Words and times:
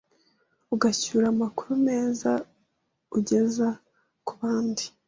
ugacyura 0.73 1.25
amakuru 1.33 1.71
meza 1.87 2.31
ugeza 3.17 3.67
ku 4.25 4.33
bandi 4.39 4.85